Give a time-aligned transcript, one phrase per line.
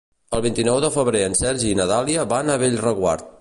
[0.37, 3.29] El vint-i-nou de febrer en Sergi i na Dàlia van a Bellreguard.